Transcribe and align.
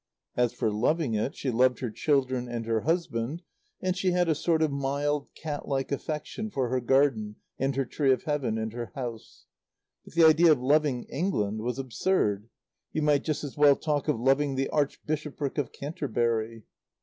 As 0.35 0.51
for 0.51 0.71
loving 0.71 1.13
it, 1.13 1.35
she 1.35 1.51
loved 1.51 1.77
her 1.77 1.91
children 1.91 2.47
and 2.49 2.65
her 2.65 2.81
husband, 2.81 3.43
and 3.81 3.95
she 3.95 4.13
had 4.13 4.27
a 4.27 4.33
sort 4.33 4.63
of 4.63 4.71
mild, 4.71 5.27
cat 5.35 5.67
like 5.67 5.91
affection 5.91 6.49
for 6.49 6.69
her 6.69 6.79
garden 6.81 7.35
and 7.59 7.75
her 7.75 7.85
tree 7.85 8.11
of 8.11 8.23
Heaven 8.23 8.57
and 8.57 8.73
her 8.73 8.91
house; 8.95 9.45
but 10.03 10.15
the 10.15 10.25
idea 10.25 10.51
of 10.51 10.59
loving 10.59 11.03
England 11.03 11.59
was 11.61 11.77
absurd; 11.77 12.49
you 12.91 13.03
might 13.03 13.23
just 13.23 13.43
as 13.43 13.55
well 13.55 13.75
talk 13.75 14.07
of 14.07 14.19
loving 14.19 14.55
the 14.55 14.69
Archbishopric 14.69 15.59
of 15.59 15.71
Canterbury. 15.71 16.63